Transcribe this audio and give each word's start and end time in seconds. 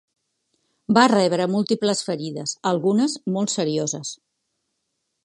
Va 0.97 1.03
rebre 1.11 1.45
múltiples 1.57 2.01
ferides, 2.07 2.55
algunes 2.71 3.19
molt 3.37 3.55
serioses. 3.59 4.15